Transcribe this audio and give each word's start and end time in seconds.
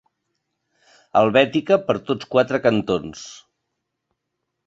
Helvètica 1.21 1.77
per 1.89 1.95
tots 2.09 2.29
quatre 2.35 2.61
cantons. 2.65 3.23